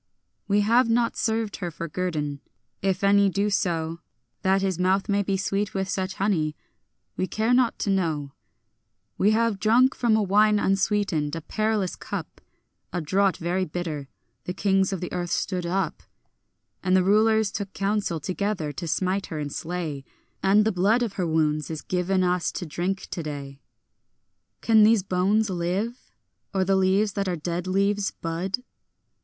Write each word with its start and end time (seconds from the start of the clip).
We 0.47 0.61
have 0.61 0.89
not 0.89 1.15
served 1.15 1.57
her 1.57 1.69
for 1.69 1.87
guerdon. 1.87 2.39
If 2.81 3.03
any 3.03 3.29
do 3.29 3.51
so, 3.51 3.99
That 4.41 4.63
his 4.63 4.79
mouth 4.79 5.07
may 5.07 5.21
be 5.21 5.37
sweet 5.37 5.75
with 5.75 5.87
such 5.87 6.15
honey, 6.15 6.55
we 7.15 7.27
care 7.27 7.53
not 7.53 7.77
to 7.77 7.91
know. 7.91 8.31
We 9.19 9.29
have 9.29 9.59
drunk 9.59 9.93
from 9.93 10.15
a 10.15 10.23
wine 10.23 10.57
unsweetened, 10.57 11.35
a 11.35 11.41
perilous 11.41 11.95
cup, 11.95 12.41
A 12.91 12.99
draught 12.99 13.37
very 13.37 13.63
bitter. 13.63 14.07
The 14.45 14.55
kings 14.55 14.91
of 14.91 15.01
the 15.01 15.13
earth 15.13 15.29
stood 15.29 15.67
up, 15.67 16.01
And 16.81 16.97
the 16.97 17.03
rulers 17.03 17.51
took 17.51 17.71
counsel 17.73 18.19
together, 18.19 18.71
to 18.71 18.87
smite 18.87 19.27
her 19.27 19.37
and 19.37 19.53
slay; 19.53 20.03
And 20.41 20.65
the 20.65 20.71
blood 20.71 21.03
of 21.03 21.13
her 21.13 21.27
wounds 21.27 21.69
is 21.69 21.83
given 21.83 22.23
us 22.23 22.51
to 22.53 22.65
drink 22.65 23.05
today. 23.11 23.59
Can 24.61 24.81
these 24.81 25.03
bones 25.03 25.51
live? 25.51 26.09
or 26.55 26.65
the 26.65 26.75
leaves 26.75 27.13
that 27.13 27.27
are 27.29 27.35
dead 27.35 27.67
leaves 27.67 28.09
bud? 28.09 28.63